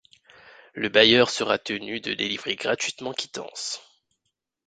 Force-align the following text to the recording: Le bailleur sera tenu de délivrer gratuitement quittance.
Le 0.73 0.89
bailleur 0.89 1.29
sera 1.29 1.59
tenu 1.59 2.01
de 2.01 2.15
délivrer 2.15 2.55
gratuitement 2.55 3.13
quittance. 3.13 3.83